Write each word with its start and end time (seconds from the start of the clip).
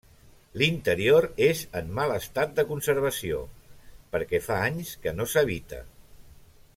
L'interior 0.59 1.27
és 1.47 1.59
en 1.81 1.91
mal 1.99 2.13
estat 2.15 2.55
de 2.61 2.65
conservació, 2.71 3.43
perquè 4.15 4.43
fa 4.49 4.61
anys 4.71 4.95
que 5.05 5.15
no 5.19 5.29
s'habita. 5.35 5.83